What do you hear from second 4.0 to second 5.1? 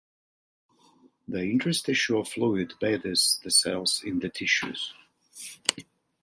in the tissues.